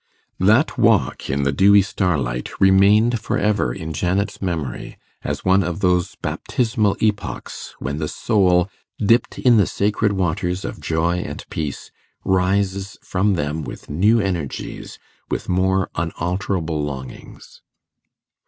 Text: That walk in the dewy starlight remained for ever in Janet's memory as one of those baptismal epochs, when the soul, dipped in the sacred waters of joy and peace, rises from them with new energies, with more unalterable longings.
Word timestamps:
That 0.39 0.79
walk 0.79 1.29
in 1.29 1.43
the 1.43 1.51
dewy 1.51 1.83
starlight 1.83 2.59
remained 2.59 3.19
for 3.19 3.37
ever 3.37 3.71
in 3.71 3.93
Janet's 3.93 4.41
memory 4.41 4.97
as 5.23 5.45
one 5.45 5.61
of 5.61 5.81
those 5.81 6.15
baptismal 6.15 6.97
epochs, 6.99 7.75
when 7.77 7.99
the 7.99 8.07
soul, 8.07 8.67
dipped 8.97 9.37
in 9.37 9.57
the 9.57 9.67
sacred 9.67 10.13
waters 10.13 10.65
of 10.65 10.79
joy 10.81 11.17
and 11.19 11.47
peace, 11.51 11.91
rises 12.25 12.97
from 13.03 13.35
them 13.35 13.61
with 13.61 13.91
new 13.91 14.19
energies, 14.19 14.97
with 15.29 15.47
more 15.47 15.87
unalterable 15.93 16.83
longings. 16.83 17.61